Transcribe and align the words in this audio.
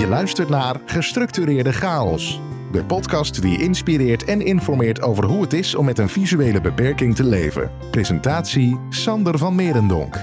Je 0.00 0.08
luistert 0.08 0.48
naar 0.48 0.80
Gestructureerde 0.86 1.72
Chaos. 1.72 2.40
De 2.72 2.84
podcast 2.84 3.42
die 3.42 3.62
inspireert 3.62 4.24
en 4.24 4.40
informeert 4.40 5.02
over 5.02 5.24
hoe 5.24 5.42
het 5.42 5.52
is 5.52 5.74
om 5.74 5.84
met 5.84 5.98
een 5.98 6.08
visuele 6.08 6.60
beperking 6.60 7.16
te 7.16 7.24
leven. 7.24 7.70
Presentatie 7.90 8.78
Sander 8.88 9.38
van 9.38 9.54
Merendonk. 9.54 10.14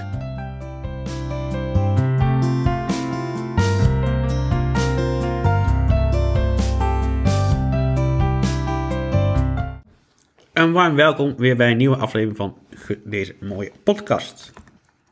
Een 10.52 10.72
warm 10.72 10.94
welkom 10.94 11.36
weer 11.36 11.56
bij 11.56 11.70
een 11.70 11.76
nieuwe 11.76 11.96
aflevering 11.96 12.36
van 12.36 12.56
deze 13.04 13.34
mooie 13.40 13.72
podcast. 13.82 14.52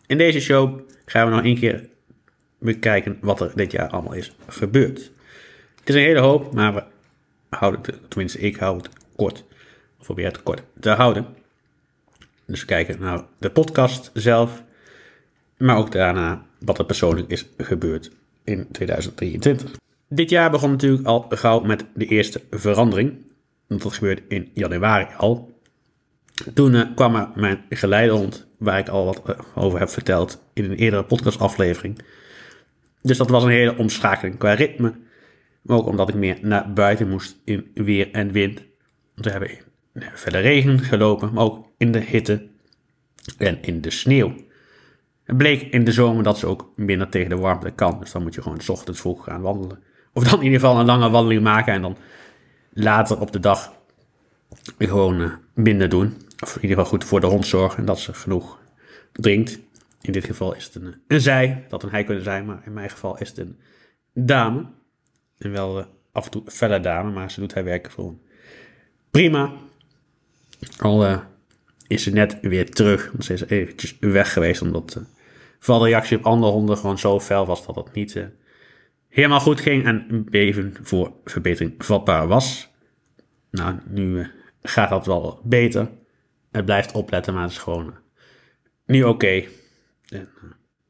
In 0.07 0.19
deze 0.19 0.41
show 0.41 0.81
gaan 1.05 1.29
we 1.29 1.35
nog 1.35 1.45
een 1.45 1.59
keer 1.59 1.89
bekijken 2.67 3.19
wat 3.21 3.41
er 3.41 3.53
dit 3.55 3.73
jaar 3.73 3.89
allemaal 3.89 4.13
is 4.13 4.37
gebeurd. 4.47 5.11
Het 5.79 5.89
is 5.89 5.95
een 5.95 6.01
hele 6.01 6.21
hoop, 6.21 6.55
maar 6.55 6.75
we 6.75 6.83
houden 7.49 7.81
het, 7.81 8.11
tenminste 8.11 8.39
ik 8.39 8.57
hou 8.57 8.77
het 8.77 8.89
kort. 9.17 9.45
Of 9.99 10.05
probeer 10.05 10.27
het 10.27 10.43
kort 10.43 10.63
te 10.81 10.91
houden. 10.91 11.27
Dus 12.47 12.65
kijken 12.65 13.01
naar 13.01 13.25
de 13.39 13.51
podcast 13.51 14.11
zelf, 14.15 14.63
maar 15.57 15.77
ook 15.77 15.93
daarna 15.93 16.47
wat 16.59 16.79
er 16.79 16.85
persoonlijk 16.85 17.31
is 17.31 17.47
gebeurd 17.57 18.11
in 18.45 18.69
2023. 18.73 19.71
Dit 20.09 20.31
jaar 20.31 20.51
begon 20.51 20.71
natuurlijk 20.71 21.07
al 21.07 21.27
gauw 21.29 21.61
met 21.61 21.85
de 21.95 22.07
eerste 22.07 22.41
verandering. 22.51 23.15
Dat 23.69 23.93
gebeurde 23.93 24.23
in 24.29 24.51
januari 24.55 25.07
al. 25.17 25.55
Toen 26.55 26.75
eh, 26.75 26.83
kwam 26.95 27.15
er 27.15 27.29
mijn 27.35 27.65
geleidehond, 27.71 28.47
waar 28.59 28.79
ik 28.79 28.89
al 28.89 29.05
wat 29.05 29.23
eh, 29.27 29.39
over 29.55 29.79
heb 29.79 29.89
verteld 29.89 30.43
in 30.53 30.65
een 30.65 30.77
eerdere 30.77 31.05
podcastaflevering. 31.05 31.99
Dus 33.07 33.17
dat 33.17 33.31
was 33.31 33.43
een 33.43 33.51
hele 33.51 33.77
omschakeling 33.77 34.39
qua 34.39 34.53
ritme. 34.53 34.95
Maar 35.63 35.77
ook 35.77 35.87
omdat 35.87 36.09
ik 36.09 36.15
meer 36.15 36.39
naar 36.43 36.73
buiten 36.73 37.09
moest 37.09 37.37
in 37.45 37.71
weer 37.75 38.11
en 38.13 38.33
wind. 38.33 38.63
Want 39.15 39.27
we 39.27 39.31
hebben 39.31 39.51
in 39.51 39.63
eh, 39.93 40.09
verder 40.15 40.41
regen 40.41 40.79
gelopen, 40.79 41.33
maar 41.33 41.45
ook 41.45 41.67
in 41.79 41.93
de 41.93 41.99
hitte 41.99 42.47
en 43.39 43.63
in 43.63 43.81
de 43.81 43.91
sneeuw. 43.91 44.35
Het 45.25 45.37
bleek 45.37 45.63
in 45.63 45.85
de 45.85 45.93
zomer 45.93 46.23
dat 46.23 46.39
ze 46.39 46.47
ook 46.47 46.73
minder 46.77 47.09
tegen 47.09 47.31
de 47.31 47.37
warmte 47.37 47.71
kan. 47.71 47.99
Dus 48.01 48.13
dan 48.13 48.23
moet 48.23 48.35
je 48.35 48.43
gewoon 48.43 48.61
's 48.61 48.69
ochtends 48.69 49.01
vroeg 49.01 49.25
gaan 49.25 49.41
wandelen. 49.41 49.79
Of 50.13 50.25
dan 50.25 50.39
in 50.39 50.45
ieder 50.45 50.61
geval 50.61 50.79
een 50.79 50.87
lange 50.87 51.11
wandeling 51.11 51.43
maken 51.43 51.73
en 51.73 51.83
dan 51.83 51.97
later 52.73 53.21
op 53.21 53.33
de 53.33 53.41
dag 53.41 53.73
gewoon 54.79 55.21
eh, 55.21 55.31
minder 55.55 55.89
doen. 55.89 56.17
Of 56.43 56.57
in 56.57 56.63
ieder 56.63 56.77
geval 56.77 56.91
goed 56.91 57.05
voor 57.05 57.21
de 57.21 57.27
hond 57.27 57.47
zorgen 57.47 57.85
dat 57.85 57.99
ze 57.99 58.15
genoeg 58.15 58.59
drinkt. 59.13 59.59
In 60.07 60.13
dit 60.13 60.25
geval 60.25 60.55
is 60.55 60.65
het 60.65 60.75
een, 60.75 60.95
een 61.07 61.21
zij, 61.21 61.65
dat 61.69 61.83
een 61.83 61.91
hij 61.91 62.05
kunnen 62.05 62.25
zijn, 62.25 62.45
maar 62.45 62.63
in 62.65 62.73
mijn 62.73 62.91
geval 62.91 63.19
is 63.19 63.29
het 63.29 63.39
een 63.39 63.59
dame. 64.13 64.67
En 65.39 65.53
wel 65.53 65.79
eh, 65.79 65.87
af 66.13 66.25
en 66.25 66.31
toe 66.31 66.43
een 66.45 66.51
felle 66.51 66.81
dame, 66.81 67.11
maar 67.11 67.31
ze 67.31 67.41
doet 67.41 67.55
haar 67.55 67.65
werk 67.65 67.91
gewoon 67.91 68.21
prima. 69.11 69.53
Al 70.79 71.05
eh, 71.05 71.19
is 71.87 72.03
ze 72.03 72.11
net 72.11 72.39
weer 72.41 72.71
terug, 72.71 73.11
want 73.11 73.25
ze 73.25 73.33
is 73.33 73.47
eventjes 73.47 73.97
weg 74.01 74.33
geweest, 74.33 74.63
omdat 74.63 74.95
eh, 74.95 75.03
vooral 75.59 75.83
de 75.83 75.89
reactie 75.89 76.17
op 76.17 76.25
andere 76.25 76.53
honden 76.53 76.77
gewoon 76.77 76.99
zo 76.99 77.21
fel 77.21 77.47
was 77.47 77.67
dat 77.67 77.75
het 77.75 77.93
niet... 77.93 78.21
helemaal 79.09 79.41
goed 79.41 79.61
ging 79.61 79.85
en 79.85 80.27
even 80.31 80.77
voor 80.83 81.13
verbetering 81.25 81.75
vatbaar 81.79 82.27
was. 82.27 82.69
Nou, 83.51 83.79
nu 83.89 84.31
gaat 84.63 84.91
dat 84.91 85.07
wel 85.07 85.41
beter. 85.45 85.91
Het 86.51 86.65
blijft 86.65 86.93
opletten, 86.93 87.35
maar 87.35 87.43
het 87.43 87.53
is 87.53 87.59
gewoon 87.59 87.95
nu 88.85 89.05
oké. 89.05 89.45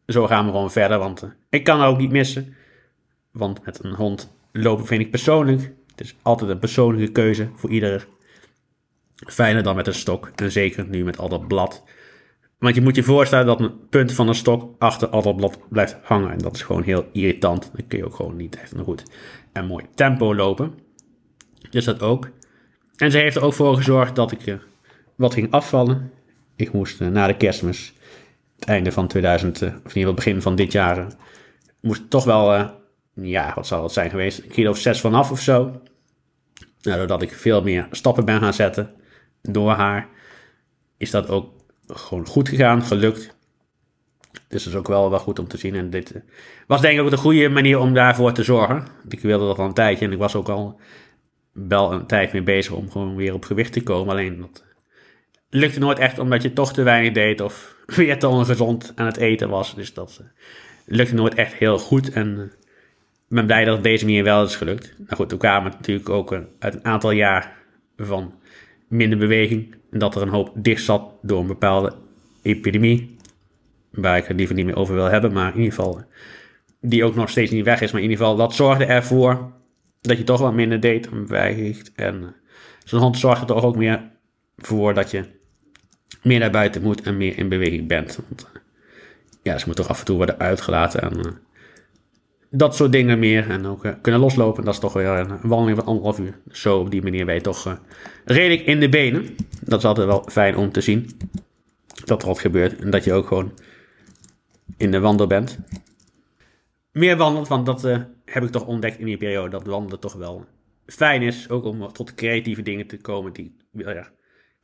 Zo 0.07 0.27
gaan 0.27 0.45
we 0.45 0.51
gewoon 0.51 0.71
verder, 0.71 0.99
want 0.99 1.23
eh, 1.23 1.29
ik 1.51 1.65
kan 1.65 1.79
haar 1.79 1.89
ook 1.89 1.99
niet 1.99 2.11
missen. 2.11 2.55
Want 3.31 3.65
met 3.65 3.85
een 3.85 3.95
hond 3.95 4.33
lopen 4.53 4.87
vind 4.87 5.01
ik 5.01 5.11
persoonlijk. 5.11 5.73
Het 5.91 6.01
is 6.01 6.17
altijd 6.23 6.51
een 6.51 6.59
persoonlijke 6.59 7.13
keuze 7.13 7.49
voor 7.55 7.71
ieder. 7.71 8.07
Fijner 9.27 9.63
dan 9.63 9.77
met 9.77 9.87
een 9.87 9.95
stok. 9.95 10.31
En 10.35 10.53
zeker 10.53 10.87
nu 10.87 11.05
met 11.05 11.19
al 11.19 11.29
dat 11.29 11.49
blad. 11.49 11.85
Want 12.59 12.75
je 12.75 12.81
moet 12.81 12.95
je 12.95 13.03
voorstellen 13.03 13.47
dat 13.47 13.61
een 13.61 13.89
punt 13.89 14.13
van 14.13 14.29
een 14.29 14.35
stok 14.35 14.75
achter 14.79 15.09
al 15.09 15.23
dat 15.23 15.37
blad 15.37 15.59
blijft 15.69 15.97
hangen. 16.03 16.31
En 16.31 16.39
dat 16.39 16.55
is 16.55 16.63
gewoon 16.63 16.83
heel 16.83 17.09
irritant. 17.13 17.71
Dan 17.73 17.87
kun 17.87 17.99
je 17.99 18.05
ook 18.05 18.15
gewoon 18.15 18.37
niet 18.37 18.57
echt 18.57 18.73
een 18.73 18.85
goed 18.85 19.03
en 19.53 19.67
mooi 19.67 19.85
tempo 19.95 20.35
lopen. 20.35 20.75
Dus 21.71 21.85
dat 21.85 22.01
ook. 22.01 22.31
En 22.97 23.11
ze 23.11 23.19
heeft 23.19 23.37
er 23.37 23.45
ook 23.45 23.53
voor 23.53 23.77
gezorgd 23.77 24.17
dat 24.17 24.33
ik 24.33 24.47
eh, 24.47 24.55
wat 25.15 25.35
ging 25.35 25.51
afvallen. 25.51 26.11
Ik 26.57 26.73
moest 26.73 27.01
eh, 27.01 27.09
na 27.09 27.27
de 27.27 27.37
kerstmis, 27.37 27.93
het 28.59 28.69
einde 28.69 28.93
van 28.93 29.09
2000, 29.09 29.63
eh, 29.63 29.69
of 29.69 29.75
in 29.75 29.81
ieder 29.83 29.93
geval 29.93 30.15
begin 30.15 30.43
van 30.43 30.57
dit 30.57 30.73
jaar, 30.73 30.99
eh, 30.99 31.07
moest 31.81 32.11
toch 32.11 32.25
wel, 32.25 32.55
eh, 32.55 32.69
ja, 33.15 33.53
wat 33.55 33.67
zal 33.67 33.83
het 33.83 33.93
zijn 33.93 34.11
geweest, 34.11 34.39
een 34.39 34.49
kilo 34.49 34.71
of 34.71 34.79
zes 34.79 35.01
vanaf 35.01 35.31
of 35.31 35.41
zo. 35.41 35.81
Nou, 36.83 36.99
doordat 36.99 37.23
ik 37.23 37.33
veel 37.33 37.63
meer 37.63 37.89
stappen 37.91 38.25
ben 38.25 38.41
gaan 38.41 38.55
zetten 38.55 38.91
door 39.43 39.71
haar, 39.71 40.09
is 40.97 41.11
dat 41.11 41.29
ook 41.29 41.53
gewoon 41.87 42.27
goed 42.27 42.49
gegaan, 42.49 42.83
gelukt. 42.83 43.35
Dus 44.49 44.65
dat 44.65 44.73
is 44.73 44.79
ook 44.79 44.89
wel, 44.89 45.11
wel 45.11 45.19
goed 45.19 45.39
om 45.39 45.49
te 45.49 45.57
zien. 45.57 45.75
En 45.75 45.91
dit 45.91 46.15
was 46.67 46.81
denk 46.81 46.99
ik 46.99 47.05
ook 47.05 47.11
de 47.11 47.17
goede 47.17 47.49
manier 47.49 47.79
om 47.79 47.95
daarvoor 47.95 48.33
te 48.33 48.43
zorgen. 48.43 48.87
Ik 49.09 49.21
wilde 49.21 49.47
dat 49.47 49.59
al 49.59 49.65
een 49.65 49.73
tijdje 49.73 50.05
en 50.05 50.13
ik 50.13 50.19
was 50.19 50.35
ook 50.35 50.49
al 50.49 50.81
wel 51.53 51.93
een 51.93 52.07
tijd 52.07 52.33
mee 52.33 52.43
bezig 52.43 52.73
om 52.73 52.91
gewoon 52.91 53.17
weer 53.17 53.35
op 53.35 53.45
gewicht 53.45 53.73
te 53.73 53.83
komen. 53.83 54.13
Alleen 54.13 54.41
dat 54.41 54.65
lukte 55.59 55.79
nooit 55.79 55.99
echt 55.99 56.19
omdat 56.19 56.43
je 56.43 56.53
toch 56.53 56.73
te 56.73 56.83
weinig 56.83 57.13
deed 57.13 57.41
of 57.41 57.75
weer 57.97 58.19
te 58.19 58.29
ongezond 58.29 58.93
aan 58.95 59.07
het 59.07 59.17
eten 59.17 59.49
was. 59.49 59.75
Dus 59.75 59.95
dat 59.95 60.19
eh, 60.21 60.27
lukte 60.85 61.15
nooit 61.15 61.35
echt 61.35 61.55
heel 61.55 61.79
goed. 61.79 62.11
En 62.11 62.37
eh, 62.39 62.43
ik 63.29 63.35
ben 63.35 63.47
blij 63.47 63.65
dat 63.65 63.75
het 63.75 63.85
deze 63.85 64.05
manier 64.05 64.25
wel 64.25 64.45
is 64.45 64.57
gelukt. 64.57 64.95
Nou 64.99 65.17
goed, 65.17 65.29
toen 65.29 65.39
kwamen 65.39 65.73
natuurlijk 65.73 66.09
ook 66.09 66.33
eh, 66.33 66.41
uit 66.59 66.75
een 66.75 66.85
aantal 66.85 67.11
jaar 67.11 67.57
van 67.97 68.35
minder 68.89 69.19
beweging. 69.19 69.75
En 69.91 69.99
dat 69.99 70.15
er 70.15 70.23
een 70.23 70.29
hoop 70.29 70.53
dicht 70.55 70.85
zat 70.85 71.13
door 71.23 71.41
een 71.41 71.47
bepaalde 71.47 71.93
epidemie. 72.43 73.17
Waar 73.91 74.17
ik 74.17 74.27
het 74.27 74.37
liever 74.37 74.55
niet 74.55 74.67
meer 74.67 74.77
over 74.77 74.95
wil 74.95 75.05
hebben. 75.05 75.33
Maar 75.33 75.53
in 75.53 75.61
ieder 75.61 75.75
geval, 75.75 76.05
die 76.81 77.05
ook 77.05 77.15
nog 77.15 77.31
steeds 77.31 77.51
niet 77.51 77.65
weg 77.65 77.81
is. 77.81 77.93
Maar 77.93 78.03
in 78.03 78.11
ieder 78.11 78.25
geval, 78.25 78.39
dat 78.39 78.55
zorgde 78.55 78.85
ervoor 78.85 79.53
dat 80.01 80.19
je 80.19 80.25
toch 80.25 80.41
wat 80.41 80.55
minder 80.55 80.81
deed. 80.81 81.09
En 81.95 82.23
eh, 82.23 82.29
zo'n 82.85 83.01
hond 83.01 83.19
zorgt 83.19 83.41
er 83.41 83.47
toch 83.47 83.65
ook 83.65 83.77
meer 83.77 84.11
voor 84.57 84.95
dat 84.95 85.11
je 85.11 85.25
meer 86.23 86.39
naar 86.39 86.51
buiten 86.51 86.83
moet 86.83 87.03
en 87.03 87.17
meer 87.17 87.39
in 87.39 87.49
beweging 87.49 87.89
bent. 87.89 88.19
Want, 88.29 88.47
eh, 88.53 88.61
ja, 89.43 89.59
ze 89.59 89.67
moet 89.67 89.77
toch 89.77 89.89
af 89.89 89.99
en 89.99 90.05
toe 90.05 90.17
worden 90.17 90.39
uitgelaten 90.39 91.03
en 91.03 91.19
eh, 91.19 91.33
dat 92.51 92.77
soort 92.77 92.93
dingen 92.93 93.19
meer. 93.19 93.51
En 93.51 93.67
ook 93.67 93.85
eh, 93.85 93.93
kunnen 94.01 94.21
loslopen, 94.21 94.65
dat 94.65 94.75
is 94.75 94.81
toch 94.81 94.93
weer 94.93 95.07
een, 95.07 95.39
wandeling 95.43 95.79
van 95.79 95.87
anderhalf 95.87 96.19
uur. 96.19 96.39
Zo 96.51 96.79
op 96.79 96.91
die 96.91 97.03
manier 97.03 97.27
ben 97.27 97.35
je 97.35 97.41
toch 97.41 97.79
redelijk 98.25 98.67
in 98.67 98.81
de 98.81 98.89
benen. 98.89 99.37
Dat 99.61 99.79
is 99.79 99.85
altijd 99.85 100.07
wel 100.07 100.29
fijn 100.31 100.57
om 100.57 100.73
te 100.73 100.81
zien 100.81 101.11
dat 102.05 102.23
er 102.23 102.29
wat 102.29 102.39
gebeurt 102.39 102.81
en 102.81 102.91
dat 102.91 103.05
je 103.05 103.13
ook 103.13 103.27
gewoon 103.27 103.53
in 104.77 104.91
de 104.91 105.01
wandel 105.01 105.27
bent. 105.27 105.59
Meer 106.93 107.17
wandelen, 107.17 107.49
want 107.49 107.67
dat 107.67 107.83
heb 108.25 108.43
ik 108.43 108.51
toch 108.51 108.67
ontdekt 108.67 108.99
in 108.99 109.07
die 109.07 109.17
periode. 109.17 109.51
Dat 109.51 109.67
wandelen 109.67 110.01
toch 110.01 110.13
wel 110.13 110.45
fijn 110.87 111.23
is. 111.23 111.49
Ook 111.49 111.65
om 111.65 111.93
tot 111.93 112.15
creatieve 112.15 112.63
dingen 112.63 112.87
te 112.87 113.01
komen 113.01 113.33
die 113.33 113.57
ja, 113.71 114.09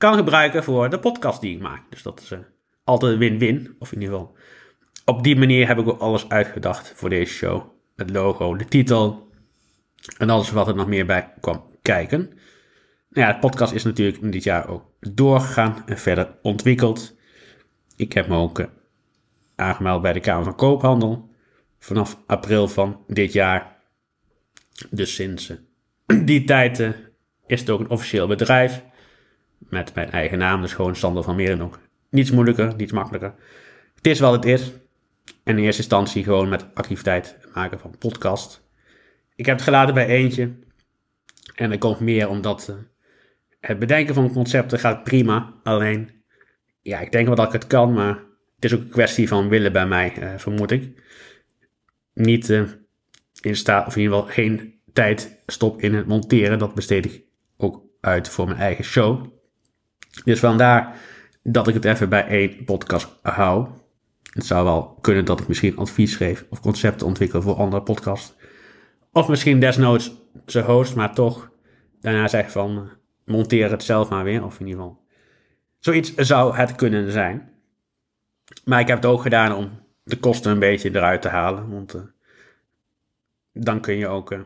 kan 0.03 0.15
gebruiken 0.15 0.65
voor 0.65 0.91
de 0.91 0.99
podcast 0.99 1.41
die 1.41 1.55
ik 1.55 1.61
maak. 1.61 1.83
Dus 1.91 2.03
dat 2.03 2.21
is 2.21 2.31
eh, 2.31 2.39
altijd 2.85 3.19
win-win. 3.19 3.77
Of 3.79 3.93
in 3.93 4.01
ieder 4.01 4.15
geval. 4.15 4.37
Op 5.05 5.23
die 5.23 5.37
manier 5.37 5.67
heb 5.67 5.79
ik 5.79 5.89
ook 5.89 6.01
alles 6.01 6.29
uitgedacht 6.29 6.93
voor 6.97 7.09
deze 7.09 7.33
show. 7.33 7.63
Het 7.97 8.11
logo, 8.11 8.57
de 8.57 8.65
titel. 8.65 9.29
En 10.19 10.31
alles 10.31 10.51
wat 10.51 10.69
er 10.69 10.75
nog 10.75 10.87
meer 10.87 11.07
bij 11.07 11.33
kwam 11.41 11.65
kijken. 11.83 12.19
Nou 13.09 13.27
ja, 13.27 13.33
de 13.33 13.39
podcast 13.39 13.73
is 13.73 13.85
natuurlijk 13.85 14.33
dit 14.33 14.43
jaar 14.45 14.69
ook 14.69 14.85
doorgegaan 15.01 15.83
en 15.87 15.99
verder 15.99 16.35
ontwikkeld. 16.43 17.17
Ik 17.97 18.13
heb 18.13 18.29
me 18.29 18.37
ook 18.37 18.59
eh, 18.59 18.67
aangemeld 19.57 20.03
bij 20.03 20.13
de 20.13 20.21
Kamer 20.21 20.45
van 20.45 20.57
Koophandel 20.57 21.31
vanaf 21.79 22.19
april 22.27 22.69
van 22.69 23.05
dit 23.07 23.33
jaar. 23.33 23.77
Dus 24.91 25.15
sinds 25.15 25.49
eh, 25.49 25.57
die 26.31 26.45
tijd 26.45 26.79
is 27.47 27.61
het 27.61 27.71
ook 27.71 27.81
een 27.81 27.91
officieel 27.91 28.27
bedrijf. 28.27 28.83
Met 29.69 29.95
mijn 29.95 30.11
eigen 30.11 30.39
naam, 30.39 30.61
dus 30.61 30.73
gewoon 30.73 30.97
Sander 30.97 31.23
van 31.23 31.37
Merenhoek. 31.37 31.79
Niets 32.11 32.31
moeilijker, 32.31 32.75
niets 32.77 32.93
makkelijker. 32.93 33.35
Het 33.95 34.07
is 34.07 34.21
wat 34.21 34.33
het 34.33 34.45
is. 34.45 34.73
En 35.45 35.59
in 35.59 35.65
eerste 35.65 35.81
instantie 35.81 36.25
gewoon 36.25 36.49
met 36.49 36.75
activiteit 36.75 37.39
maken 37.55 37.79
van 37.79 37.95
podcast. 37.99 38.63
Ik 39.35 39.47
heb 39.47 39.55
het 39.55 39.65
gelaten 39.65 39.95
bij 39.95 40.07
eentje. 40.07 40.51
En 41.55 41.71
er 41.71 41.79
komt 41.79 42.01
meer 42.01 42.29
omdat 42.29 42.69
eh, 42.69 42.77
het 43.61 43.79
bedenken 43.79 44.15
van 44.15 44.33
concepten 44.33 44.79
gaat 44.79 45.05
prima. 45.05 45.55
Alleen, 45.63 46.11
ja, 46.83 47.01
ik 47.01 47.13
denk 47.13 47.27
wel 47.27 47.37
dat 47.37 47.47
ik 47.47 47.53
het 47.53 47.67
kan, 47.67 47.93
maar 47.93 48.15
het 48.55 48.65
is 48.65 48.75
ook 48.75 48.81
een 48.81 48.89
kwestie 48.89 49.29
van 49.29 49.49
willen 49.49 49.73
bij 49.73 49.87
mij, 49.87 50.13
eh, 50.17 50.33
vermoed 50.37 50.71
ik 50.71 51.03
niet 52.15 52.51
eh, 52.51 52.63
in 53.41 53.57
staat, 53.57 53.87
of 53.87 53.97
in 53.97 54.03
ieder 54.03 54.17
geval 54.17 54.33
geen 54.33 54.81
tijd 54.93 55.43
stop 55.47 55.81
in 55.81 55.95
het 55.95 56.07
monteren. 56.07 56.59
Dat 56.59 56.75
besteed 56.75 57.05
ik 57.05 57.23
ook 57.57 57.83
uit 58.01 58.29
voor 58.29 58.47
mijn 58.47 58.59
eigen 58.59 58.85
show. 58.85 59.27
Dus 60.25 60.41
vandaar 60.41 60.97
dat 61.43 61.69
ik 61.69 61.75
het 61.75 61.85
even 61.85 62.09
bij 62.09 62.27
één 62.27 62.65
podcast 62.65 63.09
hou. 63.23 63.69
Het 64.33 64.47
zou 64.47 64.65
wel 64.65 64.99
kunnen 65.01 65.25
dat 65.25 65.41
ik 65.41 65.49
misschien 65.49 65.77
advies 65.77 66.17
geef 66.17 66.45
of 66.51 66.61
concepten 66.61 67.07
ontwikkel 67.07 67.43
voor 67.43 67.55
andere 67.55 67.83
podcasts. 67.83 68.35
Of 69.13 69.29
misschien 69.29 69.61
desnoods 69.61 70.13
zijn 70.47 70.65
host, 70.65 70.95
maar 70.95 71.15
toch 71.15 71.51
daarna 72.01 72.29
zegt 72.29 72.53
van 72.53 72.77
eh, 72.77 72.93
monteer 73.35 73.71
het 73.71 73.83
zelf 73.83 74.09
maar 74.09 74.25
weer. 74.25 74.45
Of 74.45 74.61
in 74.61 74.67
ieder 74.67 74.83
geval. 74.83 75.01
Zoiets 75.79 76.15
zou 76.15 76.57
het 76.57 76.75
kunnen 76.75 77.13
zijn. 77.13 77.51
Maar 78.65 78.81
ik 78.81 78.89
heb 78.89 78.97
het 78.97 79.07
ook 79.07 79.23
gedaan 79.23 79.55
om 79.55 79.71
de 80.05 80.17
kosten 80.17 80.53
een 80.53 80.59
beetje 80.59 80.91
eruit 80.91 81.23
te 81.23 81.29
halen. 81.29 81.71
Want 81.71 81.95
uh, 81.95 82.03
dan 83.53 83.81
kun 83.81 83.95
je 83.95 84.09
ook, 84.09 84.33
uh, 84.33 84.41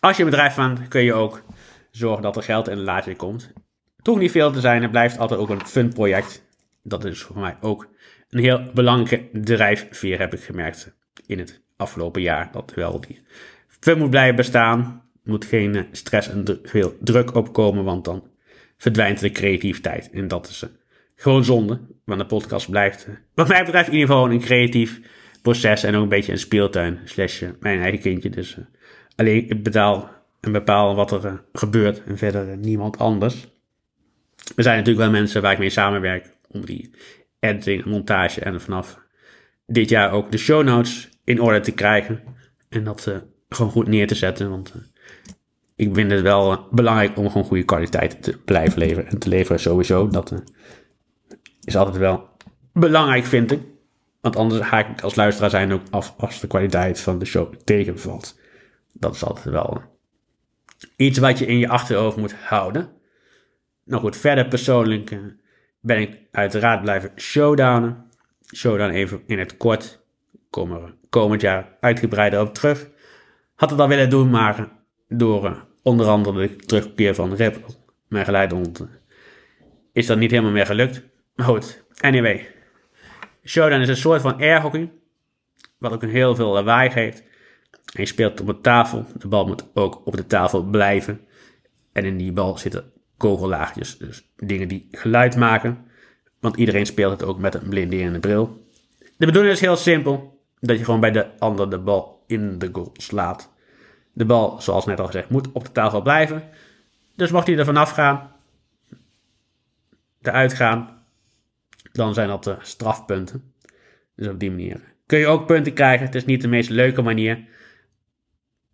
als 0.00 0.16
je 0.16 0.22
een 0.22 0.30
bedrijf 0.30 0.54
bent, 0.54 0.88
kun 0.88 1.02
je 1.02 1.14
ook 1.14 1.42
zorgen 1.90 2.22
dat 2.22 2.36
er 2.36 2.42
geld 2.42 2.68
in 2.68 2.76
de 2.76 2.82
laadje 2.82 3.16
komt. 3.16 3.52
Toch 4.02 4.18
niet 4.18 4.30
veel 4.30 4.52
te 4.52 4.60
zijn, 4.60 4.82
het 4.82 4.90
blijft 4.90 5.18
altijd 5.18 5.40
ook 5.40 5.48
een 5.48 5.66
fun 5.66 5.92
project. 5.92 6.44
Dat 6.82 7.04
is 7.04 7.22
voor 7.22 7.38
mij 7.38 7.56
ook 7.60 7.88
een 8.30 8.40
heel 8.40 8.70
belangrijke 8.74 9.40
drijfveer, 9.40 10.18
heb 10.18 10.34
ik 10.34 10.40
gemerkt 10.40 10.94
in 11.26 11.38
het 11.38 11.62
afgelopen 11.76 12.22
jaar. 12.22 12.48
Dat 12.52 12.72
wel 12.74 13.00
die 13.00 13.20
fun 13.68 13.98
moet 13.98 14.10
blijven 14.10 14.36
bestaan. 14.36 15.02
Moet 15.24 15.44
geen 15.44 15.74
eh, 15.74 15.82
stress 15.92 16.28
en 16.28 16.60
veel 16.62 16.96
druk 17.00 17.34
opkomen, 17.34 17.84
want 17.84 18.04
dan 18.04 18.30
verdwijnt 18.76 19.20
de 19.20 19.30
creativiteit. 19.30 20.10
En 20.10 20.28
dat 20.28 20.48
is 20.48 20.64
gewoon 21.14 21.44
zonde, 21.44 21.80
want 22.04 22.20
de 22.20 22.26
podcast 22.26 22.70
blijft, 22.70 23.08
wat 23.34 23.48
mij 23.48 23.64
betreft, 23.64 23.86
in 23.86 23.94
ieder 23.94 24.08
geval 24.08 24.30
een 24.30 24.40
creatief 24.40 25.00
proces 25.42 25.82
en 25.82 25.94
ook 25.94 26.02
een 26.02 26.08
beetje 26.08 26.32
een 26.32 26.38
speeltuin, 26.38 26.98
slash 27.04 27.42
mijn 27.60 27.80
eigen 27.80 28.00
kindje. 28.00 28.30
Dus 28.30 28.58
alleen 29.16 29.48
ik 29.48 29.62
betaal 29.62 30.10
en 30.40 30.52
bepaal 30.52 30.94
wat 30.94 31.12
er 31.12 31.44
gebeurt 31.52 32.02
en 32.04 32.18
verder 32.18 32.56
niemand 32.56 32.98
anders. 32.98 33.46
Er 34.56 34.62
zijn 34.62 34.76
natuurlijk 34.76 35.04
wel 35.04 35.20
mensen 35.20 35.42
waar 35.42 35.52
ik 35.52 35.58
mee 35.58 35.70
samenwerk 35.70 36.36
om 36.48 36.64
die 36.64 36.90
editing, 37.38 37.84
montage 37.84 38.40
en 38.40 38.60
vanaf 38.60 38.98
dit 39.66 39.88
jaar 39.88 40.12
ook 40.12 40.30
de 40.30 40.38
show 40.38 40.64
notes 40.64 41.08
in 41.24 41.40
orde 41.40 41.60
te 41.60 41.72
krijgen. 41.72 42.22
En 42.68 42.84
dat 42.84 43.06
uh, 43.08 43.16
gewoon 43.48 43.72
goed 43.72 43.88
neer 43.88 44.06
te 44.06 44.14
zetten. 44.14 44.50
Want 44.50 44.72
uh, 44.76 44.82
ik 45.76 45.94
vind 45.94 46.10
het 46.10 46.20
wel 46.20 46.66
belangrijk 46.70 47.16
om 47.16 47.26
gewoon 47.26 47.46
goede 47.46 47.64
kwaliteit 47.64 48.22
te 48.22 48.38
blijven 48.44 48.78
leveren. 48.78 49.06
En 49.06 49.18
te 49.18 49.28
leveren 49.28 49.60
sowieso. 49.60 50.08
Dat 50.08 50.42
is 51.64 51.76
altijd 51.76 51.96
wel 51.96 52.28
belangrijk, 52.72 53.24
vind 53.24 53.52
ik. 53.52 53.60
Want 54.20 54.36
anders 54.36 54.60
haak 54.60 54.88
ik 54.88 55.02
als 55.02 55.14
luisteraar 55.14 55.50
zijn 55.50 55.72
ook 55.72 55.82
af 55.90 56.14
als 56.16 56.40
de 56.40 56.46
kwaliteit 56.46 57.00
van 57.00 57.18
de 57.18 57.24
show 57.24 57.54
tegenvalt. 57.54 58.40
Dat 58.92 59.14
is 59.14 59.24
altijd 59.24 59.44
wel 59.44 59.82
iets 60.96 61.18
wat 61.18 61.38
je 61.38 61.46
in 61.46 61.58
je 61.58 61.68
achterhoofd 61.68 62.16
moet 62.16 62.34
houden. 62.34 62.90
Nou 63.84 64.02
goed, 64.02 64.16
verder 64.16 64.48
persoonlijk 64.48 65.10
uh, 65.10 65.18
ben 65.80 66.00
ik 66.00 66.18
uiteraard 66.30 66.82
blijven 66.82 67.12
showdownen. 67.16 68.10
Showdown 68.54 68.90
even 68.90 69.22
in 69.26 69.38
het 69.38 69.56
kort. 69.56 70.00
Komen 70.50 70.82
er 70.82 70.94
komend 71.08 71.40
jaar 71.40 71.76
uitgebreider 71.80 72.40
op 72.40 72.54
terug. 72.54 72.88
Had 73.54 73.70
het 73.70 73.80
al 73.80 73.88
willen 73.88 74.10
doen, 74.10 74.30
maar 74.30 74.68
door 75.08 75.44
uh, 75.44 75.60
onder 75.82 76.06
andere 76.06 76.48
de 76.48 76.56
terugkeer 76.56 77.14
van 77.14 77.34
Rip, 77.34 77.66
mijn 78.08 78.24
geleidehond, 78.24 78.80
uh, 78.80 78.86
is 79.92 80.06
dat 80.06 80.18
niet 80.18 80.30
helemaal 80.30 80.52
meer 80.52 80.66
gelukt. 80.66 81.02
Maar 81.34 81.46
goed, 81.46 81.84
anyway. 82.00 82.48
Showdown 83.44 83.80
is 83.80 83.88
een 83.88 83.96
soort 83.96 84.20
van 84.20 84.40
airhockey. 84.40 84.92
Wat 85.78 85.92
ook 85.92 86.02
een 86.02 86.08
heel 86.08 86.34
veel 86.34 86.52
lawaai 86.52 86.90
geeft. 86.90 87.22
En 87.70 88.00
je 88.00 88.06
speelt 88.06 88.40
op 88.40 88.48
een 88.48 88.60
tafel. 88.60 89.06
De 89.18 89.28
bal 89.28 89.46
moet 89.46 89.70
ook 89.74 90.06
op 90.06 90.16
de 90.16 90.26
tafel 90.26 90.62
blijven. 90.62 91.20
En 91.92 92.04
in 92.04 92.16
die 92.16 92.32
bal 92.32 92.58
zitten 92.58 92.91
kogellaagjes. 93.22 93.98
Dus 93.98 94.24
dingen 94.36 94.68
die 94.68 94.88
geluid 94.90 95.36
maken. 95.36 95.78
Want 96.40 96.56
iedereen 96.56 96.86
speelt 96.86 97.20
het 97.20 97.28
ook 97.28 97.38
met 97.38 97.54
een 97.54 97.68
blinderende 97.68 98.18
bril. 98.18 98.66
De 99.16 99.26
bedoeling 99.26 99.54
is 99.54 99.60
heel 99.60 99.76
simpel. 99.76 100.40
Dat 100.60 100.78
je 100.78 100.84
gewoon 100.84 101.00
bij 101.00 101.10
de 101.10 101.38
ander 101.38 101.70
de 101.70 101.78
bal 101.78 102.24
in 102.26 102.58
de 102.58 102.68
goal 102.72 102.90
slaat. 102.92 103.52
De 104.12 104.24
bal, 104.24 104.60
zoals 104.60 104.86
net 104.86 105.00
al 105.00 105.06
gezegd, 105.06 105.28
moet 105.28 105.52
op 105.52 105.64
de 105.64 105.72
tafel 105.72 106.02
blijven. 106.02 106.42
Dus 107.16 107.30
mocht 107.30 107.46
hij 107.46 107.58
er 107.58 107.64
vanaf 107.64 107.90
gaan, 107.90 108.32
eruit 110.22 110.54
gaan, 110.54 111.04
dan 111.92 112.14
zijn 112.14 112.28
dat 112.28 112.44
de 112.44 112.56
strafpunten. 112.60 113.52
Dus 114.16 114.28
op 114.28 114.38
die 114.38 114.50
manier 114.50 114.80
kun 115.06 115.18
je 115.18 115.26
ook 115.26 115.46
punten 115.46 115.72
krijgen. 115.72 116.06
Het 116.06 116.14
is 116.14 116.24
niet 116.24 116.40
de 116.40 116.48
meest 116.48 116.70
leuke 116.70 117.02
manier. 117.02 117.44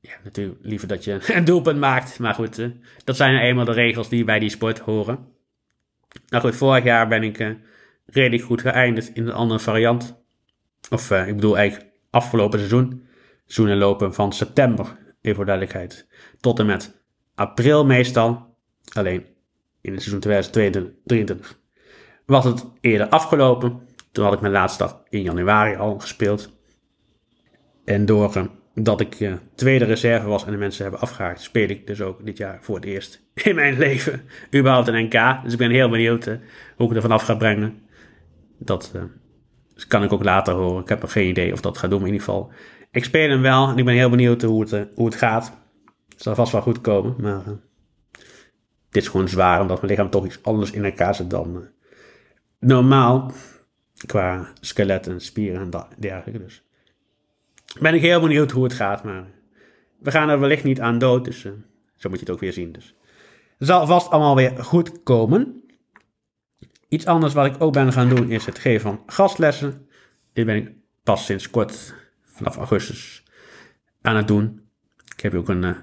Ja, 0.01 0.13
natuurlijk 0.25 0.59
liever 0.63 0.89
dat 0.89 1.05
je 1.05 1.19
een 1.35 1.45
doelpunt 1.45 1.79
maakt. 1.79 2.19
Maar 2.19 2.35
goed, 2.35 2.59
uh, 2.59 2.71
dat 3.05 3.17
zijn 3.17 3.33
nou 3.33 3.45
eenmaal 3.45 3.65
de 3.65 3.73
regels 3.73 4.09
die 4.09 4.25
bij 4.25 4.39
die 4.39 4.51
sport 4.51 4.79
horen. 4.79 5.29
Nou 6.29 6.43
goed, 6.43 6.57
vorig 6.57 6.85
jaar 6.85 7.09
ben 7.09 7.23
ik 7.23 7.39
uh, 7.39 7.51
redelijk 8.07 8.43
goed 8.43 8.61
geëindigd 8.61 9.09
in 9.15 9.27
een 9.27 9.33
andere 9.33 9.61
variant. 9.61 10.23
Of 10.91 11.11
uh, 11.11 11.29
ik 11.29 11.35
bedoel 11.35 11.59
eigenlijk 11.59 11.91
afgelopen 12.11 12.59
seizoen. 12.59 13.07
Seizoenen 13.45 13.77
lopen 13.77 14.15
van 14.15 14.33
september, 14.33 14.97
even 15.21 15.37
voor 15.37 15.45
duidelijkheid, 15.45 16.07
tot 16.41 16.59
en 16.59 16.67
met 16.67 17.03
april 17.35 17.87
meestal. 17.87 18.57
Alleen 18.93 19.27
in 19.81 19.93
het 19.93 20.03
seizoen 20.03 20.21
2022 20.21 21.59
was 22.27 22.45
het 22.45 22.67
eerder 22.81 23.09
afgelopen. 23.09 23.81
Toen 24.13 24.25
had 24.25 24.33
ik 24.33 24.41
mijn 24.41 24.53
laatste 24.53 24.83
dag 24.83 25.03
in 25.09 25.23
januari 25.23 25.77
al 25.77 25.99
gespeeld. 25.99 26.53
En 27.85 28.07
door 28.07 28.51
dat 28.75 29.01
ik 29.01 29.21
uh, 29.21 29.33
tweede 29.55 29.85
reserve 29.85 30.27
was 30.27 30.45
en 30.45 30.51
de 30.51 30.59
mensen 30.59 30.83
hebben 30.83 31.01
afgehaakt, 31.01 31.41
speel 31.41 31.69
ik 31.69 31.87
dus 31.87 32.01
ook 32.01 32.27
dit 32.27 32.37
jaar 32.37 32.59
voor 32.61 32.77
het 32.77 32.85
eerst 32.85 33.23
in 33.45 33.55
mijn 33.55 33.79
leven 33.79 34.23
überhaupt 34.55 34.89
een 34.89 35.05
NK. 35.05 35.43
Dus 35.43 35.53
ik 35.53 35.59
ben 35.59 35.71
heel 35.71 35.89
benieuwd 35.89 36.27
uh, 36.27 36.35
hoe 36.77 36.91
ik 36.91 36.97
er 36.97 37.03
vanaf 37.03 37.23
ga 37.23 37.35
brengen. 37.35 37.83
Dat 38.59 38.93
uh, 38.97 39.03
kan 39.89 40.05
ik 40.05 40.13
ook 40.13 40.25
later 40.25 40.55
horen. 40.55 40.83
Ik 40.83 40.89
heb 40.89 41.01
nog 41.01 41.13
geen 41.13 41.29
idee 41.29 41.53
of 41.53 41.61
dat 41.61 41.79
gaat 41.79 41.91
doen, 41.91 41.99
maar 41.99 42.09
in 42.09 42.15
ieder 42.15 42.29
geval. 42.29 42.53
Ik 42.91 43.05
speel 43.05 43.29
hem 43.29 43.43
wel 43.43 43.69
en 43.69 43.79
ik 43.79 43.85
ben 43.85 43.95
heel 43.95 44.11
benieuwd 44.11 44.43
hoe 44.43 44.61
het, 44.61 44.89
hoe 44.95 45.07
het 45.07 45.15
gaat. 45.15 45.53
Het 46.09 46.23
zal 46.23 46.35
vast 46.35 46.53
wel 46.53 46.61
goed 46.61 46.81
komen, 46.81 47.15
maar 47.19 47.43
dit 48.91 49.03
is 49.03 49.09
gewoon 49.09 49.29
zwaar 49.29 49.61
omdat 49.61 49.77
mijn 49.77 49.91
lichaam 49.91 50.11
toch 50.11 50.25
iets 50.25 50.43
anders 50.43 50.71
in 50.71 50.85
elkaar 50.85 51.15
zit 51.15 51.31
dan 51.31 51.69
normaal. 52.59 53.33
Qua 54.07 54.49
skelet 54.61 55.07
en 55.07 55.21
spieren 55.21 55.61
en 55.61 55.87
dergelijke. 55.99 56.45
Dus 56.45 56.68
ben 57.81 57.95
ik 57.95 58.01
heel 58.01 58.21
benieuwd 58.21 58.51
hoe 58.51 58.65
het 58.65 58.73
gaat. 58.73 59.05
Maar 59.05 59.27
we 59.99 60.11
gaan 60.11 60.29
er 60.29 60.41
wellicht 60.41 60.65
niet 60.65 60.81
aan 60.81 60.99
dood. 60.99 61.25
Dus 61.25 61.45
uh, 61.45 61.53
zo 61.97 62.09
moet 62.09 62.19
je 62.19 62.25
het 62.25 62.35
ook 62.35 62.41
weer 62.41 62.53
zien. 62.53 62.73
Dus 62.73 62.95
zal 63.59 63.87
vast 63.87 64.11
allemaal 64.11 64.37
weer 64.37 64.65
goed 64.65 65.03
komen. 65.03 65.63
Iets 66.89 67.07
anders 67.07 67.33
wat 67.33 67.47
ik 67.47 67.63
ook 67.63 67.73
ben 67.73 67.93
gaan 67.93 68.09
doen 68.09 68.31
is 68.31 68.47
het 68.47 68.59
geven 68.59 68.81
van 68.81 69.03
gastlessen. 69.07 69.89
Dit 70.33 70.47
ben 70.47 70.57
ik 70.57 70.71
pas 71.03 71.25
sinds 71.25 71.51
kort, 71.51 71.95
vanaf 72.25 72.57
augustus, 72.57 73.23
aan 74.03 74.17
het 74.17 74.29
doen. 74.29 74.61
Ik 75.15 75.21
heb 75.21 75.35
ook 75.35 75.49
een 75.49 75.63
uh, 75.63 75.77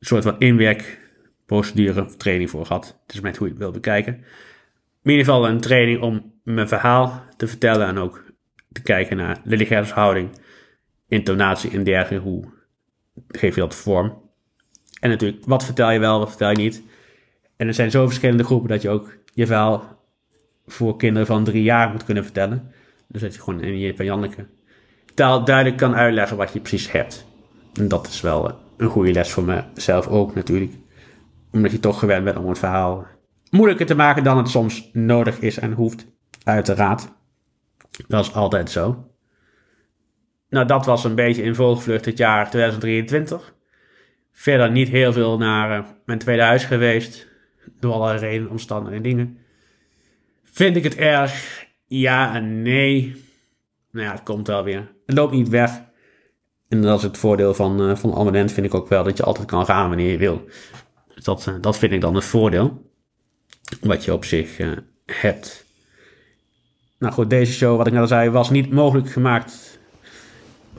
soort 0.00 0.22
van 0.22 0.38
inwerkprocedure 0.38 2.16
training 2.16 2.50
voor 2.50 2.66
gehad. 2.66 2.98
Het 3.02 3.14
is 3.14 3.20
met 3.20 3.36
hoe 3.36 3.46
je 3.46 3.52
het 3.52 3.62
wil 3.62 3.70
bekijken. 3.70 4.14
In 5.02 5.10
ieder 5.10 5.24
geval 5.24 5.48
een 5.48 5.60
training 5.60 6.00
om 6.00 6.32
mijn 6.44 6.68
verhaal 6.68 7.24
te 7.36 7.46
vertellen 7.46 7.86
en 7.86 7.98
ook 7.98 8.24
te 8.72 8.82
kijken 8.82 9.16
naar 9.16 9.40
de 9.44 9.56
lichaamshouding 9.56 10.30
intonatie 11.12 11.70
en 11.70 11.84
dergelijke. 11.84 12.28
Hoe 12.28 12.44
geef 13.28 13.54
je 13.54 13.60
dat 13.60 13.74
vorm? 13.74 14.20
En 15.00 15.10
natuurlijk, 15.10 15.44
wat 15.46 15.64
vertel 15.64 15.90
je 15.90 15.98
wel, 15.98 16.18
wat 16.18 16.28
vertel 16.28 16.50
je 16.50 16.56
niet? 16.56 16.82
En 17.56 17.66
er 17.66 17.74
zijn 17.74 17.90
zo 17.90 18.06
verschillende 18.06 18.44
groepen 18.44 18.68
dat 18.68 18.82
je 18.82 18.88
ook 18.88 19.16
je 19.34 19.46
verhaal 19.46 20.00
voor 20.66 20.96
kinderen 20.96 21.26
van 21.26 21.44
drie 21.44 21.62
jaar 21.62 21.90
moet 21.90 22.04
kunnen 22.04 22.24
vertellen. 22.24 22.72
Dus 23.08 23.20
dat 23.20 23.34
je 23.34 23.40
gewoon 23.40 23.60
in 23.60 23.78
je 23.78 23.96
van 23.96 24.04
Janneke 24.04 24.46
taal 25.14 25.44
duidelijk 25.44 25.76
kan 25.76 25.94
uitleggen 25.94 26.36
wat 26.36 26.52
je 26.52 26.60
precies 26.60 26.92
hebt. 26.92 27.26
En 27.74 27.88
dat 27.88 28.06
is 28.06 28.20
wel 28.20 28.58
een 28.76 28.88
goede 28.88 29.12
les 29.12 29.32
voor 29.32 29.44
mezelf 29.44 30.06
ook 30.06 30.34
natuurlijk. 30.34 30.72
Omdat 31.52 31.70
je 31.70 31.80
toch 31.80 31.98
gewend 31.98 32.24
bent 32.24 32.36
om 32.36 32.48
het 32.48 32.58
verhaal 32.58 33.06
moeilijker 33.50 33.86
te 33.86 33.94
maken 33.94 34.24
dan 34.24 34.36
het 34.36 34.48
soms 34.48 34.90
nodig 34.92 35.40
is 35.40 35.58
en 35.58 35.72
hoeft. 35.72 36.06
Uiteraard. 36.44 37.08
Dat 38.08 38.26
is 38.26 38.34
altijd 38.34 38.70
zo. 38.70 39.11
Nou, 40.52 40.66
dat 40.66 40.86
was 40.86 41.04
een 41.04 41.14
beetje 41.14 41.42
in 41.42 41.54
volgvlucht 41.54 42.04
het 42.04 42.18
jaar 42.18 42.50
2023. 42.50 43.54
Verder 44.32 44.70
niet 44.70 44.88
heel 44.88 45.12
veel 45.12 45.38
naar 45.38 45.78
uh, 45.78 45.86
mijn 46.04 46.18
tweede 46.18 46.42
huis 46.42 46.64
geweest. 46.64 47.28
Door 47.80 47.92
allerlei 47.92 48.18
redenen, 48.18 48.50
omstandigheden 48.50 49.04
en 49.04 49.16
dingen. 49.16 49.38
Vind 50.42 50.76
ik 50.76 50.82
het 50.82 50.94
erg? 50.94 51.64
Ja 51.86 52.34
en 52.34 52.62
nee. 52.62 53.24
Nou 53.90 54.06
ja, 54.06 54.12
het 54.12 54.22
komt 54.22 54.46
wel 54.46 54.64
weer. 54.64 54.92
Het 55.06 55.16
loopt 55.16 55.32
niet 55.32 55.48
weg. 55.48 55.82
En 56.68 56.82
dat 56.82 56.98
is 56.98 57.04
het 57.04 57.18
voordeel 57.18 57.54
van, 57.54 57.90
uh, 57.90 57.96
van 57.96 58.10
abonnement, 58.12 58.52
vind 58.52 58.66
ik 58.66 58.74
ook 58.74 58.88
wel. 58.88 59.04
Dat 59.04 59.16
je 59.16 59.22
altijd 59.22 59.46
kan 59.46 59.64
gaan 59.64 59.88
wanneer 59.88 60.10
je 60.10 60.18
wil. 60.18 60.44
Dus 61.14 61.24
dat, 61.24 61.46
uh, 61.48 61.54
dat 61.60 61.78
vind 61.78 61.92
ik 61.92 62.00
dan 62.00 62.14
het 62.14 62.24
voordeel. 62.24 62.90
Wat 63.80 64.04
je 64.04 64.12
op 64.12 64.24
zich 64.24 64.58
hebt. 65.06 65.64
Nou 66.98 67.12
goed, 67.12 67.30
deze 67.30 67.52
show, 67.52 67.76
wat 67.76 67.86
ik 67.86 67.92
net 67.92 68.02
al 68.02 68.08
zei, 68.08 68.30
was 68.30 68.50
niet 68.50 68.70
mogelijk 68.70 69.10
gemaakt 69.10 69.80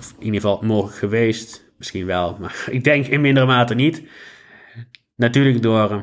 of 0.03 0.13
in 0.19 0.25
ieder 0.25 0.41
geval 0.41 0.61
mogelijk 0.61 0.97
geweest. 0.97 1.71
Misschien 1.77 2.05
wel, 2.05 2.37
maar 2.39 2.65
ik 2.77 2.83
denk 2.83 3.07
in 3.07 3.21
mindere 3.21 3.45
mate 3.45 3.75
niet. 3.75 4.03
Natuurlijk 5.15 5.61
door 5.61 5.91
eh, 5.91 6.01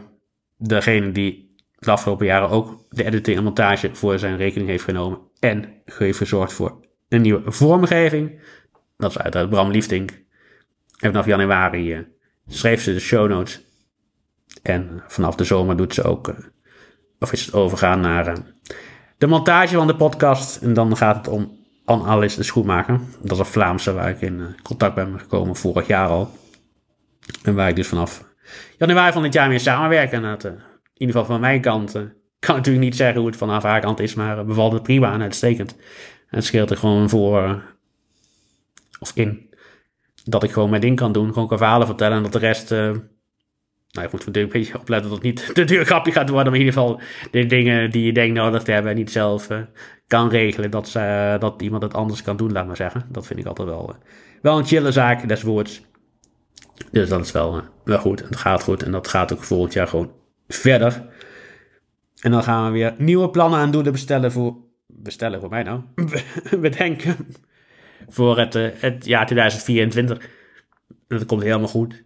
degene 0.56 1.12
die 1.12 1.54
de 1.78 1.90
afgelopen 1.90 2.26
jaren 2.26 2.48
ook 2.48 2.84
de 2.88 3.04
editing 3.04 3.36
en 3.36 3.44
montage 3.44 3.94
voor 3.94 4.18
zijn 4.18 4.36
rekening 4.36 4.68
heeft 4.68 4.84
genomen. 4.84 5.18
En 5.38 5.82
heeft 5.84 6.18
gezorgd 6.18 6.52
voor 6.52 6.86
een 7.08 7.22
nieuwe 7.22 7.52
vormgeving. 7.52 8.40
Dat 8.96 9.10
is 9.10 9.18
uiteraard 9.18 9.50
Bram 9.50 9.70
Liefdink. 9.70 10.10
En 10.98 11.10
vanaf 11.10 11.26
januari 11.26 11.94
uh, 11.94 12.00
schreef 12.46 12.82
ze 12.82 12.92
de 12.92 13.00
show 13.00 13.28
notes. 13.28 13.60
En 14.62 15.02
vanaf 15.06 15.34
de 15.34 15.44
zomer 15.44 15.76
doet 15.76 15.94
ze 15.94 16.02
ook, 16.02 16.34
of 17.18 17.32
is 17.32 17.44
het 17.44 17.54
overgaan 17.54 18.00
naar 18.00 18.42
de 19.18 19.26
montage 19.26 19.74
van 19.74 19.86
de 19.86 19.96
podcast. 19.96 20.62
En 20.62 20.72
dan 20.72 20.96
gaat 20.96 21.16
het 21.16 21.28
om 21.28 21.59
Anne-Alice 21.90 22.36
de 22.36 22.42
Schoenmaker. 22.42 23.00
Dat 23.22 23.32
is 23.32 23.38
een 23.38 23.44
Vlaamse 23.44 23.92
waar 23.92 24.10
ik 24.10 24.20
in 24.20 24.56
contact 24.62 24.94
ben 24.94 25.20
gekomen 25.20 25.56
vorig 25.56 25.86
jaar 25.86 26.08
al. 26.08 26.30
En 27.42 27.54
waar 27.54 27.68
ik 27.68 27.76
dus 27.76 27.88
vanaf 27.88 28.24
januari 28.78 29.12
van 29.12 29.22
dit 29.22 29.32
jaar 29.32 29.48
mee 29.48 29.58
samenwerk. 29.58 30.12
En 30.12 30.22
dat, 30.22 30.44
in 30.44 30.60
ieder 30.94 31.14
geval 31.14 31.24
van 31.24 31.40
mijn 31.40 31.60
kant 31.60 31.92
kan 32.38 32.56
natuurlijk 32.56 32.84
niet 32.84 32.96
zeggen 32.96 33.18
hoe 33.18 33.28
het 33.28 33.38
vanaf 33.38 33.62
haar 33.62 33.80
kant 33.80 34.00
is, 34.00 34.14
maar 34.14 34.44
bevalt 34.44 34.72
het 34.72 34.82
prima 34.82 35.12
en 35.12 35.22
uitstekend. 35.22 35.76
En 36.28 36.36
het 36.36 36.44
scheelt 36.44 36.70
er 36.70 36.76
gewoon 36.76 37.08
voor, 37.08 37.62
of 39.00 39.12
in, 39.14 39.54
dat 40.24 40.42
ik 40.42 40.52
gewoon 40.52 40.70
mijn 40.70 40.82
ding 40.82 40.96
kan 40.96 41.12
doen, 41.12 41.32
gewoon 41.32 41.48
kan 41.48 41.58
verhalen 41.58 41.86
vertellen 41.86 42.16
en 42.16 42.22
dat 42.22 42.32
de 42.32 42.38
rest, 42.38 42.70
nou 43.90 44.06
ik 44.06 44.12
moet 44.12 44.26
natuurlijk 44.26 44.54
een 44.54 44.60
beetje 44.60 44.78
opletten 44.78 45.10
dat 45.10 45.18
het 45.18 45.26
niet 45.26 45.50
te 45.54 45.64
duur 45.64 45.84
grapje 45.84 46.12
gaat 46.12 46.28
worden, 46.28 46.52
maar 46.52 46.60
in 46.60 46.66
ieder 46.66 46.80
geval 46.80 47.00
de 47.30 47.46
dingen 47.46 47.90
die 47.90 48.04
je 48.04 48.12
denkt 48.12 48.34
nodig 48.34 48.62
te 48.62 48.72
hebben 48.72 48.90
en 48.90 48.96
niet 48.96 49.10
zelf 49.10 49.50
uh, 49.50 49.58
kan 50.06 50.28
regelen, 50.28 50.70
dat, 50.70 50.94
uh, 50.96 51.38
dat 51.38 51.62
iemand 51.62 51.82
het 51.82 51.94
anders 51.94 52.22
kan 52.22 52.36
doen, 52.36 52.52
laat 52.52 52.66
maar 52.66 52.76
zeggen. 52.76 53.06
Dat 53.08 53.26
vind 53.26 53.38
ik 53.38 53.46
altijd 53.46 53.68
wel, 53.68 53.96
wel 54.42 54.58
een 54.58 54.66
chille 54.66 54.92
zaak, 54.92 55.28
des 55.28 55.42
woords. 55.42 55.82
Dus 56.90 57.08
dat 57.08 57.24
is 57.24 57.32
wel, 57.32 57.62
wel 57.84 57.98
goed 57.98 58.20
het 58.20 58.36
gaat 58.36 58.62
goed 58.62 58.82
en 58.82 58.92
dat 58.92 59.08
gaat 59.08 59.32
ook 59.32 59.44
volgend 59.44 59.72
jaar 59.72 59.86
gewoon 59.86 60.12
verder. 60.48 61.08
En 62.20 62.30
dan 62.30 62.42
gaan 62.42 62.64
we 62.64 62.70
weer 62.70 62.94
nieuwe 62.98 63.30
plannen 63.30 63.58
aan 63.58 63.70
doelen 63.70 63.92
bestellen 63.92 64.32
voor. 64.32 64.56
Bestellen 64.86 65.40
voor 65.40 65.48
mij 65.48 65.62
nou? 65.62 65.80
Bedenken. 66.60 67.16
Voor 68.08 68.38
het, 68.38 68.54
het 68.54 69.06
jaar 69.06 69.26
2024. 69.26 70.18
En 71.08 71.18
dat 71.18 71.26
komt 71.26 71.42
helemaal 71.42 71.68
goed. 71.68 72.04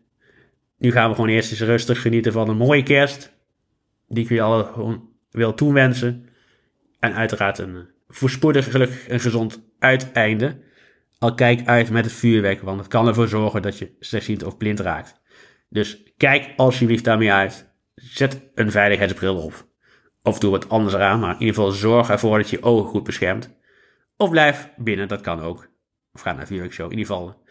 Nu 0.85 0.93
gaan 0.93 1.09
we 1.09 1.15
gewoon 1.15 1.31
eerst 1.31 1.51
eens 1.51 1.61
rustig 1.61 2.01
genieten 2.01 2.33
van 2.33 2.49
een 2.49 2.57
mooie 2.57 2.83
kerst. 2.83 3.37
Die 4.09 4.27
kun 4.27 4.37
je 4.37 4.43
al 4.43 4.65
gewoon 4.65 5.09
wil 5.31 5.55
toewensen. 5.55 6.29
En 6.99 7.15
uiteraard 7.15 7.59
een 7.59 7.75
uh, 7.75 7.81
voorspoedig, 8.09 8.71
gelukkig 8.71 9.09
en 9.09 9.21
gezond 9.21 9.71
uiteinde. 9.79 10.61
Al 11.19 11.35
kijk 11.35 11.67
uit 11.67 11.91
met 11.91 12.05
het 12.05 12.15
vuurwerk, 12.15 12.61
want 12.61 12.79
het 12.79 12.89
kan 12.89 13.07
ervoor 13.07 13.29
zorgen 13.29 13.63
dat 13.63 13.79
je 13.79 13.97
slechtziend 14.01 14.43
of 14.43 14.57
blind 14.57 14.81
raakt. 14.81 15.21
Dus 15.69 16.13
kijk 16.17 16.53
alsjeblieft 16.57 17.05
daarmee 17.05 17.33
uit. 17.33 17.75
Zet 17.95 18.51
een 18.55 18.71
veiligheidsbril 18.71 19.37
op. 19.37 19.69
Of 20.23 20.39
doe 20.39 20.51
wat 20.51 20.69
anders 20.69 20.95
eraan, 20.95 21.21
maar 21.21 21.35
in 21.35 21.41
ieder 21.41 21.55
geval 21.55 21.71
zorg 21.71 22.11
ervoor 22.11 22.39
dat 22.39 22.51
je 22.51 22.57
je 22.57 22.63
ogen 22.63 22.91
goed 22.91 23.05
beschermt. 23.05 23.57
Of 24.17 24.31
blijf 24.31 24.71
binnen, 24.77 25.09
dat 25.09 25.21
kan 25.21 25.41
ook. 25.41 25.69
Of 26.13 26.21
ga 26.21 26.33
naar 26.33 26.51
een 26.51 26.73
show. 26.73 26.93
In 26.93 26.99
ieder 26.99 27.15
geval, 27.15 27.43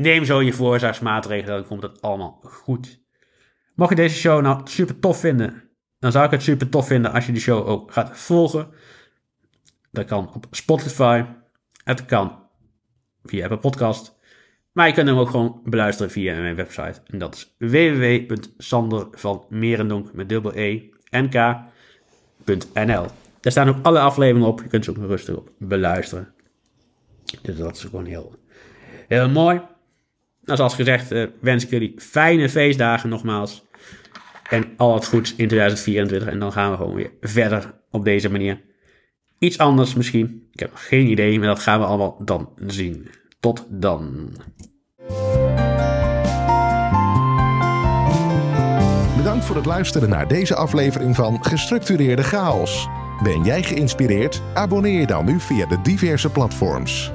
neem 0.00 0.24
zo 0.24 0.40
je 0.40 0.52
voorzorgsmaatregelen, 0.52 1.56
dan 1.56 1.66
komt 1.66 1.82
het 1.82 2.02
allemaal 2.02 2.40
goed. 2.42 3.00
Mocht 3.74 3.90
je 3.90 3.96
deze 3.96 4.16
show 4.16 4.42
nou 4.42 4.60
super 4.64 4.98
tof 4.98 5.20
vinden, 5.20 5.62
dan 5.98 6.12
zou 6.12 6.24
ik 6.24 6.30
het 6.30 6.42
super 6.42 6.68
tof 6.68 6.86
vinden 6.86 7.12
als 7.12 7.26
je 7.26 7.32
de 7.32 7.40
show 7.40 7.68
ook 7.68 7.92
gaat 7.92 8.18
volgen. 8.18 8.68
Dat 9.90 10.06
kan 10.06 10.34
op 10.34 10.46
Spotify. 10.50 11.24
Het 11.84 12.04
kan 12.04 12.48
via 13.22 13.42
Apple 13.42 13.58
Podcast. 13.58 14.18
Maar 14.72 14.86
je 14.86 14.92
kunt 14.92 15.08
hem 15.08 15.18
ook 15.18 15.30
gewoon 15.30 15.60
beluisteren 15.64 16.10
via 16.10 16.40
mijn 16.40 16.54
website. 16.54 17.00
En 17.06 17.18
dat 17.18 17.34
is 17.34 17.54
www.sandervanmerendonk 17.58 20.12
met 20.12 20.28
dubbel 20.28 20.52
E 20.54 20.90
en 21.10 21.28
K 21.28 21.34
NL. 22.74 23.06
Daar 23.40 23.52
staan 23.52 23.68
ook 23.68 23.82
alle 23.82 24.00
afleveringen 24.00 24.48
op. 24.48 24.62
Je 24.62 24.68
kunt 24.68 24.84
ze 24.84 24.90
ook 24.90 24.96
rustig 24.96 25.36
op 25.36 25.50
beluisteren. 25.58 26.32
Dus 27.42 27.56
dat 27.56 27.76
is 27.76 27.82
gewoon 27.82 28.04
heel, 28.04 28.34
heel 29.08 29.28
mooi. 29.28 29.60
Nou, 30.50 30.62
zoals 30.62 30.74
gezegd, 30.74 31.12
uh, 31.12 31.26
wens 31.40 31.64
ik 31.64 31.70
jullie 31.70 31.94
fijne 31.96 32.48
feestdagen 32.48 33.08
nogmaals. 33.08 33.64
En 34.48 34.64
al 34.76 34.94
het 34.94 35.06
goeds 35.06 35.34
in 35.34 35.48
2024. 35.48 36.28
En 36.28 36.38
dan 36.38 36.52
gaan 36.52 36.70
we 36.70 36.76
gewoon 36.76 36.94
weer 36.94 37.10
verder 37.20 37.74
op 37.90 38.04
deze 38.04 38.30
manier. 38.30 38.60
Iets 39.38 39.58
anders 39.58 39.94
misschien. 39.94 40.48
Ik 40.52 40.60
heb 40.60 40.70
geen 40.74 41.06
idee, 41.06 41.38
maar 41.38 41.48
dat 41.48 41.58
gaan 41.58 41.80
we 41.80 41.86
allemaal 41.86 42.16
dan 42.24 42.48
zien. 42.66 43.08
Tot 43.40 43.66
dan. 43.68 44.32
Bedankt 49.16 49.44
voor 49.44 49.56
het 49.56 49.66
luisteren 49.66 50.08
naar 50.08 50.28
deze 50.28 50.54
aflevering 50.54 51.16
van 51.16 51.44
Gestructureerde 51.44 52.22
Chaos. 52.22 52.88
Ben 53.22 53.44
jij 53.44 53.62
geïnspireerd? 53.62 54.42
Abonneer 54.54 55.00
je 55.00 55.06
dan 55.06 55.24
nu 55.24 55.40
via 55.40 55.66
de 55.66 55.80
diverse 55.82 56.30
platforms. 56.30 57.12